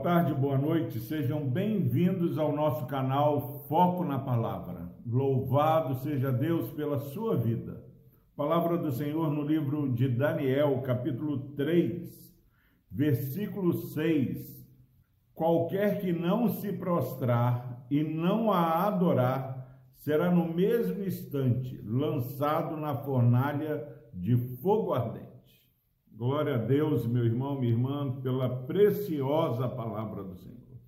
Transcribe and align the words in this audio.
Boa 0.00 0.14
tarde, 0.14 0.32
boa 0.32 0.56
noite, 0.56 0.98
sejam 0.98 1.46
bem-vindos 1.46 2.38
ao 2.38 2.56
nosso 2.56 2.86
canal 2.86 3.66
Foco 3.68 4.02
na 4.02 4.18
Palavra. 4.18 4.90
Louvado 5.04 5.94
seja 5.96 6.32
Deus 6.32 6.70
pela 6.70 6.98
sua 6.98 7.36
vida. 7.36 7.84
Palavra 8.34 8.78
do 8.78 8.90
Senhor 8.90 9.30
no 9.30 9.42
livro 9.42 9.92
de 9.92 10.08
Daniel, 10.08 10.80
capítulo 10.80 11.50
3, 11.54 12.34
versículo 12.90 13.74
6. 13.74 14.66
Qualquer 15.34 16.00
que 16.00 16.14
não 16.14 16.48
se 16.48 16.72
prostrar 16.72 17.86
e 17.90 18.02
não 18.02 18.50
a 18.50 18.86
adorar, 18.86 19.82
será 19.96 20.30
no 20.30 20.50
mesmo 20.50 21.04
instante 21.04 21.78
lançado 21.84 22.74
na 22.74 22.94
fornalha 22.94 23.86
de 24.14 24.34
fogo 24.62 24.94
ardente. 24.94 25.29
Glória 26.20 26.56
a 26.56 26.58
Deus, 26.58 27.06
meu 27.06 27.24
irmão, 27.24 27.58
minha 27.58 27.72
irmã, 27.72 28.20
pela 28.20 28.66
preciosa 28.66 29.66
palavra 29.66 30.22
do 30.22 30.36
Senhor. 30.36 30.78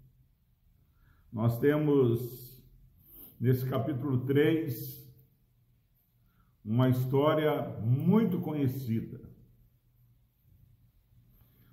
Nós 1.32 1.59
temos 1.59 2.62
nesse 3.40 3.66
capítulo 3.66 4.26
3 4.26 5.10
uma 6.62 6.90
história 6.90 7.66
muito 7.80 8.42
conhecida. 8.42 9.23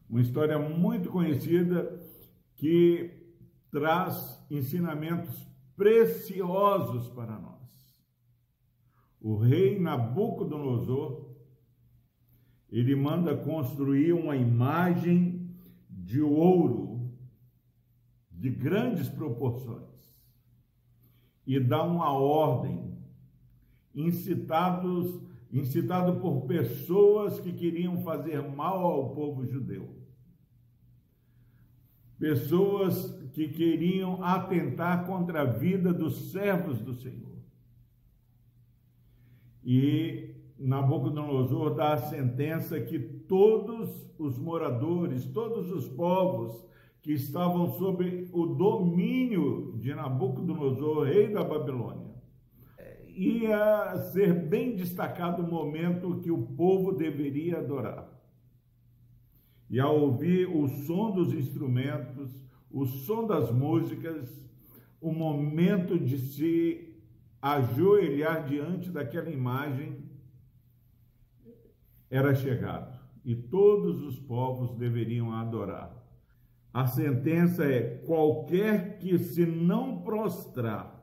Uma 0.09 0.21
história 0.21 0.57
muito 0.57 1.09
conhecida 1.09 2.01
que 2.55 3.11
traz 3.69 4.41
ensinamentos 4.49 5.35
preciosos 5.75 7.09
para 7.09 7.37
nós. 7.37 7.69
O 9.19 9.35
rei 9.35 9.77
Nabucodonosor 9.77 11.28
ele 12.71 12.95
manda 12.95 13.35
construir 13.35 14.13
uma 14.13 14.35
imagem 14.35 15.49
de 15.89 16.21
ouro 16.21 17.11
de 18.31 18.49
grandes 18.49 19.09
proporções 19.09 19.89
e 21.45 21.59
dá 21.59 21.83
uma 21.83 22.11
ordem 22.11 22.97
incitados 23.93 25.27
incitado 25.51 26.19
por 26.19 26.45
pessoas 26.45 27.39
que 27.39 27.51
queriam 27.51 28.03
fazer 28.03 28.47
mal 28.47 28.85
ao 28.85 29.15
povo 29.15 29.45
judeu. 29.45 29.97
Pessoas 32.19 33.17
que 33.33 33.47
queriam 33.47 34.23
atentar 34.23 35.07
contra 35.07 35.41
a 35.41 35.45
vida 35.45 35.91
dos 35.91 36.31
servos 36.31 36.79
do 36.79 36.93
Senhor. 36.93 37.39
E 39.63 40.35
Nabucodonosor 40.59 41.73
dá 41.73 41.93
a 41.93 41.97
sentença 41.97 42.79
que 42.81 42.99
todos 42.99 43.89
os 44.19 44.37
moradores, 44.37 45.25
todos 45.27 45.71
os 45.71 45.87
povos 45.87 46.67
que 47.01 47.13
estavam 47.13 47.71
sob 47.77 48.29
o 48.33 48.45
domínio 48.45 49.73
de 49.77 49.95
Nabucodonosor, 49.95 51.05
rei 51.05 51.31
da 51.31 51.43
Babilônia, 51.43 52.09
ia 53.07 53.95
ser 54.11 54.33
bem 54.33 54.75
destacado 54.75 55.43
o 55.43 55.49
momento 55.49 56.19
que 56.19 56.29
o 56.29 56.41
povo 56.41 56.91
deveria 56.91 57.59
adorar. 57.59 58.09
E 59.69 59.79
ao 59.79 59.97
ouvir 59.97 60.45
o 60.45 60.67
som 60.67 61.11
dos 61.11 61.33
instrumentos, 61.33 62.43
o 62.71 62.85
som 62.85 63.25
das 63.25 63.51
músicas, 63.51 64.29
o 64.99 65.11
momento 65.13 65.97
de 65.97 66.17
se 66.17 66.97
ajoelhar 67.41 68.45
diante 68.45 68.89
daquela 68.89 69.29
imagem, 69.29 70.08
era 72.09 72.33
chegado 72.33 72.99
e 73.23 73.35
todos 73.35 74.01
os 74.01 74.19
povos 74.19 74.75
deveriam 74.75 75.31
adorar. 75.31 75.95
A 76.73 76.87
sentença 76.87 77.65
é: 77.65 77.97
qualquer 78.05 78.97
que 78.97 79.17
se 79.17 79.45
não 79.45 80.01
prostrar 80.01 80.99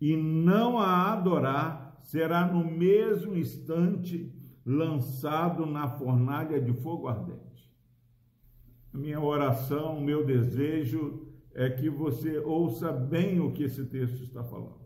e 0.00 0.16
não 0.16 0.78
a 0.78 1.12
adorar, 1.12 1.98
será 2.02 2.46
no 2.46 2.64
mesmo 2.64 3.36
instante 3.36 4.32
lançado 4.64 5.66
na 5.66 5.88
fornalha 5.88 6.60
de 6.60 6.72
fogo 6.72 7.08
ardente. 7.08 7.72
A 8.92 8.98
minha 8.98 9.20
oração, 9.20 9.98
o 9.98 10.02
meu 10.02 10.24
desejo 10.24 11.28
é 11.52 11.68
que 11.70 11.88
você 11.88 12.38
ouça 12.38 12.92
bem 12.92 13.40
o 13.40 13.52
que 13.52 13.64
esse 13.64 13.84
texto 13.86 14.22
está 14.22 14.42
falando. 14.42 14.84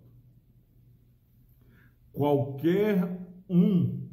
Qualquer 2.13 3.27
um 3.49 4.08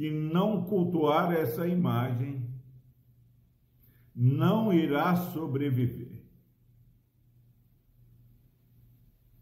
que 0.00 0.10
não 0.10 0.64
cultuar 0.64 1.30
essa 1.30 1.68
imagem 1.68 2.48
não 4.16 4.72
irá 4.72 5.14
sobreviver. 5.14 6.24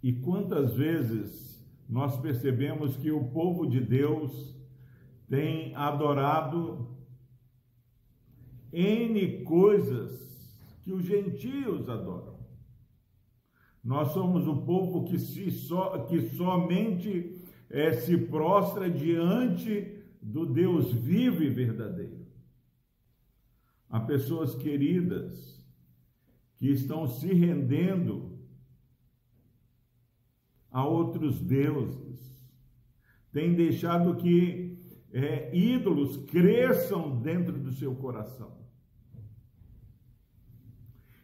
E 0.02 0.14
quantas 0.14 0.74
vezes 0.74 1.64
nós 1.88 2.20
percebemos 2.20 2.96
que 2.96 3.08
o 3.08 3.28
povo 3.28 3.68
de 3.68 3.80
Deus 3.80 4.60
tem 5.28 5.76
adorado 5.76 6.98
N 8.72 9.44
coisas 9.44 10.58
que 10.82 10.90
os 10.90 11.04
gentios 11.04 11.88
adoram. 11.88 12.36
Nós 13.84 14.08
somos 14.08 14.48
o 14.48 14.56
povo 14.62 15.04
que, 15.04 15.20
se 15.20 15.52
so, 15.52 16.04
que 16.08 16.20
somente 16.30 17.46
é, 17.70 17.92
se 17.92 18.18
prostra 18.18 18.90
diante 18.90 19.97
do 20.20 20.46
Deus 20.46 20.92
vivo 20.92 21.42
e 21.42 21.48
verdadeiro. 21.48 22.26
Há 23.88 24.00
pessoas 24.00 24.54
queridas 24.54 25.64
que 26.56 26.68
estão 26.70 27.06
se 27.06 27.32
rendendo 27.32 28.38
a 30.70 30.84
outros 30.84 31.40
deuses, 31.40 32.36
têm 33.32 33.54
deixado 33.54 34.16
que 34.16 34.78
é, 35.12 35.56
ídolos 35.56 36.16
cresçam 36.26 37.20
dentro 37.20 37.58
do 37.58 37.72
seu 37.72 37.94
coração. 37.94 38.58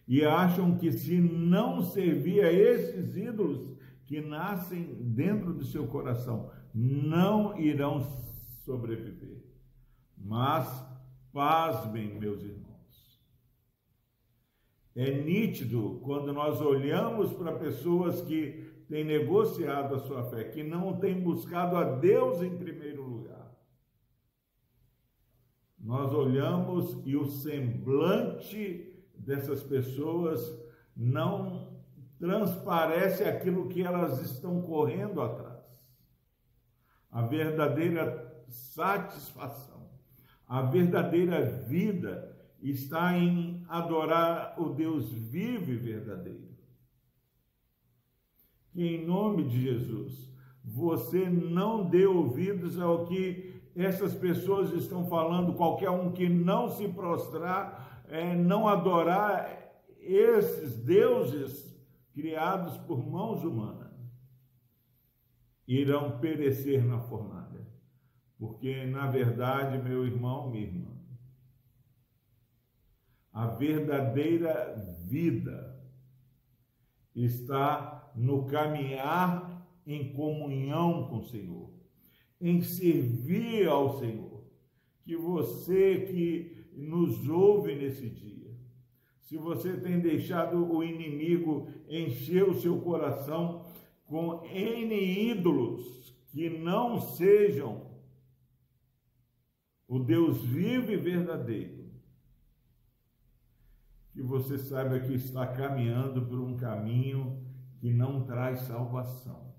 E 0.06 0.24
acham 0.24 0.76
que 0.76 0.92
se 0.92 1.18
não 1.18 1.82
servir 1.82 2.44
a 2.44 2.52
esses 2.52 3.16
ídolos 3.16 3.74
que 4.04 4.20
nascem 4.20 4.94
dentro 5.00 5.52
do 5.52 5.64
seu 5.64 5.86
coração, 5.86 6.50
não 6.74 7.58
irão 7.58 8.00
sobreviver. 8.64 9.44
Mas, 10.16 10.68
pasmem, 11.32 12.18
meus 12.18 12.42
irmãos, 12.42 12.74
é 14.96 15.10
nítido 15.10 16.00
quando 16.02 16.32
nós 16.32 16.60
olhamos 16.60 17.32
para 17.32 17.58
pessoas 17.58 18.22
que 18.22 18.72
têm 18.88 19.04
negociado 19.04 19.94
a 19.94 19.98
sua 19.98 20.24
fé, 20.24 20.44
que 20.44 20.62
não 20.62 20.98
têm 20.98 21.20
buscado 21.20 21.76
a 21.76 21.84
Deus 21.96 22.42
em 22.42 22.56
primeiro 22.56 23.02
lugar. 23.02 23.52
Nós 25.78 26.12
olhamos 26.12 27.02
e 27.04 27.16
o 27.16 27.26
semblante 27.26 29.04
dessas 29.14 29.62
pessoas 29.62 30.40
não 30.96 31.74
transparece 32.18 33.24
aquilo 33.24 33.68
que 33.68 33.82
elas 33.82 34.20
estão 34.20 34.62
correndo 34.62 35.20
atrás. 35.20 35.62
A 37.10 37.22
verdadeira 37.22 38.23
satisfação. 38.48 39.88
A 40.46 40.62
verdadeira 40.62 41.44
vida 41.44 42.34
está 42.60 43.16
em 43.16 43.64
adorar 43.68 44.60
o 44.60 44.70
Deus 44.70 45.10
vivo 45.12 45.70
e 45.70 45.76
verdadeiro. 45.76 46.54
Que 48.72 48.82
em 48.82 49.06
nome 49.06 49.44
de 49.44 49.60
Jesus, 49.60 50.32
você 50.64 51.28
não 51.28 51.88
dê 51.88 52.06
ouvidos 52.06 52.78
ao 52.78 53.06
que 53.06 53.54
essas 53.76 54.14
pessoas 54.14 54.72
estão 54.72 55.06
falando, 55.06 55.54
qualquer 55.54 55.90
um 55.90 56.12
que 56.12 56.28
não 56.28 56.68
se 56.68 56.88
prostrar, 56.88 58.04
é, 58.08 58.34
não 58.34 58.68
adorar 58.68 59.82
esses 60.00 60.76
deuses 60.78 61.74
criados 62.12 62.76
por 62.78 63.04
mãos 63.04 63.42
humanas, 63.42 63.92
irão 65.66 66.18
perecer 66.18 66.84
na 66.84 67.00
fornalha. 67.00 67.63
Porque, 68.46 68.84
na 68.84 69.06
verdade, 69.06 69.78
meu 69.78 70.04
irmão, 70.04 70.50
minha 70.50 70.66
irmã, 70.66 70.90
a 73.32 73.46
verdadeira 73.46 74.74
vida 75.06 75.82
está 77.14 78.12
no 78.14 78.44
caminhar 78.44 79.66
em 79.86 80.12
comunhão 80.12 81.08
com 81.08 81.20
o 81.20 81.24
Senhor, 81.24 81.70
em 82.38 82.60
servir 82.60 83.66
ao 83.66 83.98
Senhor. 83.98 84.44
Que 85.02 85.16
você 85.16 86.00
que 86.00 86.66
nos 86.74 87.26
ouve 87.26 87.74
nesse 87.74 88.10
dia, 88.10 88.54
se 89.22 89.38
você 89.38 89.74
tem 89.78 90.00
deixado 90.00 90.70
o 90.70 90.84
inimigo 90.84 91.66
encher 91.88 92.46
o 92.46 92.60
seu 92.60 92.78
coração 92.82 93.64
com 94.04 94.44
N 94.44 95.30
ídolos 95.30 96.14
que 96.28 96.50
não 96.50 97.00
sejam 97.00 97.93
o 99.86 99.98
Deus 99.98 100.42
vivo 100.42 100.90
e 100.90 100.96
verdadeiro, 100.96 101.84
que 104.12 104.22
você 104.22 104.56
saiba 104.56 105.00
que 105.00 105.12
está 105.14 105.46
caminhando 105.46 106.24
por 106.24 106.38
um 106.38 106.56
caminho 106.56 107.44
que 107.78 107.90
não 107.90 108.24
traz 108.24 108.60
salvação. 108.60 109.52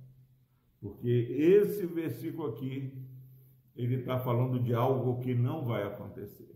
Porque 0.79 1.07
esse 1.07 1.85
versículo 1.85 2.49
aqui, 2.49 3.05
ele 3.75 3.95
está 3.95 4.19
falando 4.19 4.59
de 4.59 4.73
algo 4.73 5.19
que 5.19 5.35
não 5.35 5.65
vai 5.65 5.83
acontecer. 5.83 6.55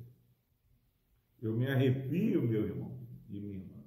Eu 1.41 1.55
me 1.55 1.67
arrepio, 1.67 2.41
meu 2.41 2.65
irmão 2.65 2.97
e 3.29 3.39
minha 3.39 3.57
irmã, 3.57 3.83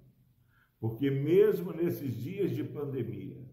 porque 0.78 1.10
mesmo 1.10 1.72
nesses 1.72 2.16
dias 2.16 2.50
de 2.50 2.64
pandemia, 2.64 3.44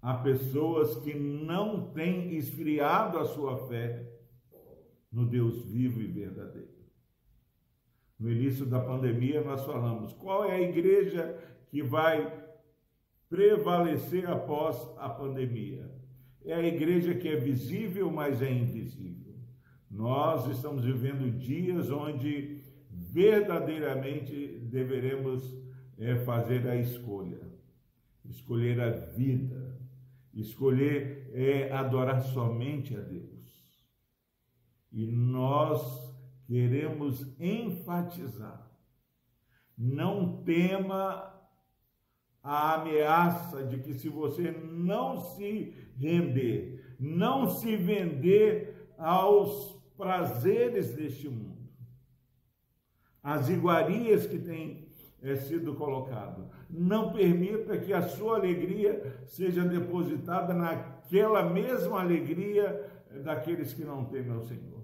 há 0.00 0.14
pessoas 0.14 0.96
que 0.98 1.14
não 1.14 1.90
têm 1.92 2.36
esfriado 2.36 3.18
a 3.18 3.24
sua 3.24 3.66
fé 3.68 4.15
no 5.12 5.26
Deus 5.26 5.64
vivo 5.64 6.00
e 6.00 6.06
verdadeiro. 6.06 6.76
No 8.18 8.30
início 8.30 8.64
da 8.64 8.80
pandemia, 8.80 9.42
nós 9.42 9.64
falamos 9.64 10.12
qual 10.14 10.44
é 10.44 10.52
a 10.52 10.60
igreja 10.60 11.38
que 11.68 11.82
vai 11.82 12.44
prevalecer 13.28 14.28
após 14.28 14.76
a 14.98 15.08
pandemia. 15.08 15.90
É 16.44 16.54
a 16.54 16.66
igreja 16.66 17.14
que 17.14 17.28
é 17.28 17.36
visível, 17.36 18.10
mas 18.10 18.40
é 18.40 18.50
invisível. 18.50 19.34
Nós 19.90 20.48
estamos 20.48 20.84
vivendo 20.84 21.36
dias 21.38 21.90
onde 21.90 22.62
verdadeiramente 22.90 24.58
deveremos 24.62 25.56
é, 25.98 26.16
fazer 26.16 26.66
a 26.68 26.76
escolha, 26.76 27.40
escolher 28.24 28.80
a 28.80 28.90
vida, 28.90 29.78
escolher 30.32 31.30
é, 31.32 31.72
adorar 31.72 32.20
somente 32.22 32.96
a 32.96 33.00
Deus. 33.00 33.35
E 34.96 35.06
nós 35.06 36.10
queremos 36.46 37.38
enfatizar: 37.38 38.66
não 39.76 40.42
tema 40.42 41.34
a 42.42 42.80
ameaça 42.80 43.62
de 43.62 43.78
que 43.80 43.92
se 43.92 44.08
você 44.08 44.50
não 44.50 45.20
se 45.20 45.74
render, 45.98 46.96
não 46.98 47.46
se 47.46 47.76
vender 47.76 48.90
aos 48.96 49.78
prazeres 49.98 50.94
deste 50.94 51.28
mundo, 51.28 51.68
as 53.22 53.50
iguarias 53.50 54.26
que 54.26 54.38
têm 54.38 54.88
é, 55.20 55.36
sido 55.36 55.74
colocado, 55.74 56.48
não 56.70 57.12
permita 57.12 57.76
que 57.76 57.92
a 57.92 58.00
sua 58.00 58.36
alegria 58.36 59.20
seja 59.26 59.62
depositada 59.62 60.54
naquela 60.54 61.42
mesma 61.42 62.00
alegria 62.00 62.96
daqueles 63.22 63.72
que 63.72 63.84
não 63.84 64.04
temem 64.04 64.32
ao 64.32 64.42
Senhor, 64.42 64.75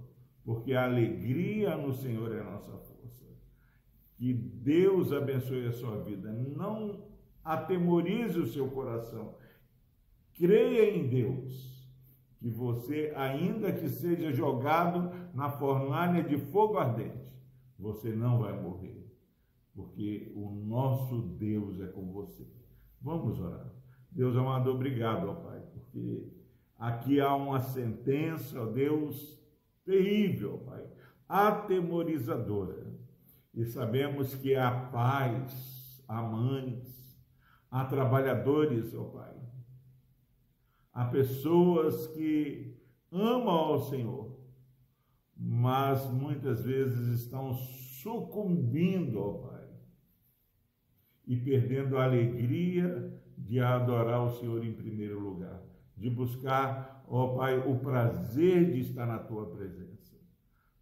porque 0.45 0.73
a 0.73 0.85
alegria 0.85 1.77
no 1.77 1.93
Senhor 1.93 2.35
é 2.35 2.41
a 2.41 2.45
nossa 2.45 2.73
força. 2.73 3.25
Que 4.17 4.33
Deus 4.33 5.13
abençoe 5.13 5.67
a 5.67 5.73
sua 5.73 6.03
vida. 6.03 6.33
Não 6.33 7.05
atemorize 7.45 8.39
o 8.39 8.47
seu 8.47 8.69
coração. 8.69 9.35
Creia 10.35 10.97
em 10.97 11.09
Deus, 11.09 11.73
que 12.39 12.49
você, 12.49 13.13
ainda 13.15 13.73
que 13.73 13.89
seja 13.89 14.33
jogado 14.33 15.13
na 15.35 15.51
fornalha 15.51 16.23
de 16.25 16.37
fogo 16.39 16.79
ardente, 16.79 17.23
você 17.79 18.11
não 18.15 18.39
vai 18.39 18.61
morrer, 18.61 19.07
porque 19.75 20.33
o 20.35 20.51
nosso 20.51 21.23
Deus 21.23 21.81
é 21.81 21.87
com 21.89 22.13
você. 22.13 22.47
Vamos 23.01 23.39
orar. 23.39 23.73
Deus 24.11 24.37
amado, 24.37 24.71
obrigado, 24.71 25.29
ó 25.29 25.35
Pai, 25.35 25.61
porque 25.73 26.33
aqui 26.79 27.21
há 27.21 27.35
uma 27.35 27.61
sentença, 27.61 28.61
ó 28.61 28.67
Deus, 28.67 29.42
terrível, 29.85 30.59
Pai, 30.59 30.87
atemorizadora. 31.29 32.93
E 33.55 33.65
sabemos 33.65 34.35
que 34.35 34.55
há 34.55 34.71
pais, 34.71 36.03
há 36.09 36.23
mães, 36.23 36.93
Há 37.73 37.87
trabalhadores, 37.87 38.95
ó 38.95 39.05
Pai. 39.05 39.35
Há 40.93 41.07
pessoas 41.07 42.07
que 42.09 42.77
amam 43.11 43.49
ao 43.49 43.81
Senhor, 43.81 44.39
mas 45.35 46.07
muitas 46.11 46.67
vezes 46.67 47.23
estão 47.23 47.55
sucumbindo, 47.55 49.19
ó 49.19 49.33
Pai, 49.39 49.69
e 51.27 51.35
perdendo 51.35 51.97
a 51.97 52.05
alegria 52.05 53.19
de 53.39 53.59
adorar 53.59 54.23
o 54.23 54.37
Senhor 54.39 54.63
em 54.63 54.75
primeiro 54.75 55.19
lugar, 55.19 55.63
de 56.03 56.11
buscar, 56.11 57.05
ó 57.07 57.37
Pai, 57.37 57.57
o 57.61 57.79
prazer 57.79 58.73
de 58.73 58.81
estar 58.81 59.07
na 59.07 59.21
tua 59.21 59.47
presença. 59.47 60.17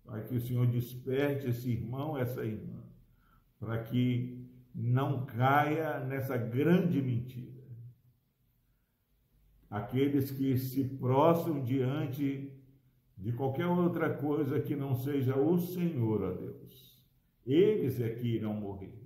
Pai, 0.03 0.25
que 0.25 0.35
o 0.35 0.41
Senhor 0.41 0.67
desperte 0.67 1.47
esse 1.47 1.71
irmão, 1.71 2.17
essa 2.17 2.43
irmã, 2.43 2.83
para 3.59 3.83
que 3.83 4.49
não 4.75 5.27
caia 5.27 6.01
nessa 6.01 6.39
grande 6.39 7.03
mentira. 7.03 7.61
Aqueles 9.69 10.31
que 10.31 10.57
se 10.57 10.85
prostram 10.85 11.63
diante 11.63 12.51
de 13.19 13.33
qualquer 13.33 13.67
outra 13.67 14.09
coisa 14.09 14.59
que 14.59 14.75
não 14.75 14.95
seja 14.95 15.37
o 15.37 15.59
Senhor, 15.59 16.23
ó 16.23 16.33
Deus, 16.33 16.99
eles 17.45 18.01
é 18.01 18.09
que 18.09 18.27
irão 18.27 18.55
morrer. 18.55 18.99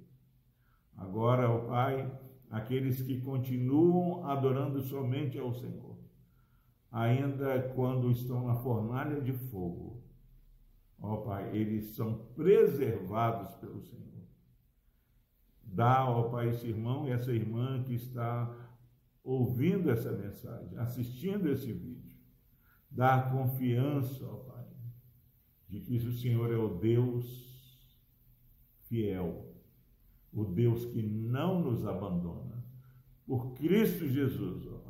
Agora, 0.97 1.51
ó 1.51 1.59
Pai, 1.67 2.09
aqueles 2.49 3.03
que 3.03 3.21
continuam 3.21 4.25
adorando 4.29 4.81
somente 4.81 5.37
ao 5.41 5.53
Senhor, 5.53 5.94
ainda 6.95 7.61
quando 7.75 8.09
estão 8.09 8.47
na 8.47 8.55
fornalha 8.55 9.21
de 9.21 9.33
fogo, 9.33 10.01
ó 11.01 11.17
Pai, 11.17 11.51
eles 11.53 11.97
são 11.97 12.27
preservados 12.37 13.53
pelo 13.57 13.83
Senhor. 13.83 14.05
Dá, 15.61 16.09
ó 16.09 16.31
Pai, 16.31 16.51
esse 16.51 16.69
irmão 16.69 17.09
e 17.09 17.11
essa 17.11 17.33
irmã 17.33 17.83
que 17.83 17.95
está 17.95 18.49
ouvindo 19.25 19.91
essa 19.91 20.13
mensagem, 20.13 20.79
assistindo 20.79 21.51
esse 21.51 21.73
vídeo. 21.73 22.17
Dá 22.89 23.23
confiança, 23.23 24.25
ó 24.25 24.37
Pai, 24.37 24.65
de 25.69 25.81
que 25.81 25.97
o 25.97 26.13
Senhor 26.13 26.53
é 26.53 26.57
o 26.57 26.79
Deus 26.79 27.53
fiel, 28.83 29.53
o 30.33 30.45
Deus 30.45 30.85
que 30.85 31.03
não 31.03 31.61
nos 31.61 31.85
abandona. 31.85 32.65
Por 33.27 33.55
Cristo 33.55 34.07
Jesus, 34.07 34.65
ó 34.69 34.84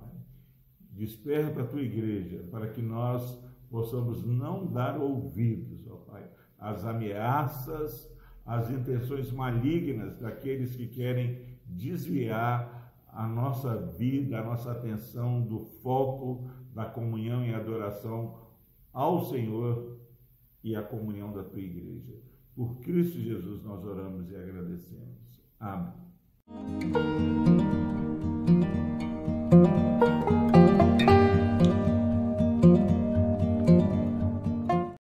desperta 0.94 1.62
a 1.62 1.67
tua 1.67 1.82
igreja 1.82 2.44
para 2.51 2.69
que 2.69 2.81
nós 2.81 3.39
possamos 3.70 4.24
não 4.24 4.67
dar 4.67 4.96
ouvidos, 4.98 5.86
ó 5.91 5.96
Pai, 5.96 6.24
às 6.58 6.84
ameaças 6.84 8.13
as 8.46 8.70
intenções 8.70 9.32
malignas 9.32 10.19
daqueles 10.19 10.77
que 10.77 10.86
querem 10.86 11.58
desviar 11.67 12.93
a 13.08 13.27
nossa 13.27 13.77
vida, 13.77 14.39
a 14.39 14.44
nossa 14.44 14.72
atenção 14.72 15.41
do 15.43 15.65
foco 15.82 16.48
da 16.74 16.84
comunhão 16.84 17.44
e 17.44 17.55
adoração 17.55 18.39
ao 18.93 19.24
Senhor 19.24 19.98
e 20.63 20.77
à 20.77 20.82
comunhão 20.82 21.32
da 21.32 21.43
tua 21.43 21.60
igreja. 21.60 22.15
Por 22.55 22.81
Cristo 22.81 23.19
Jesus 23.19 23.63
nós 23.63 23.84
oramos 23.84 24.31
e 24.31 24.36
agradecemos. 24.36 25.19
Amém. 25.58 25.93